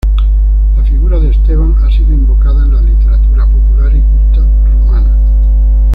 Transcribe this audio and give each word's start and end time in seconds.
La 0.77 0.83
figura 0.83 1.19
de 1.19 1.29
Esteban 1.29 1.75
ha 1.83 1.91
sido 1.91 2.11
invocada 2.11 2.65
en 2.65 2.73
la 2.73 2.81
literatura 2.81 3.45
popular 3.45 3.95
y 3.95 4.01
culta 4.01 4.43
rumana. 4.73 5.11